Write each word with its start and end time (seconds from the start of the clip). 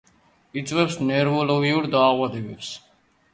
იწვევს 0.61 0.97
ნევროლოგიურ 1.09 1.89
დაავადებებს. 1.97 2.73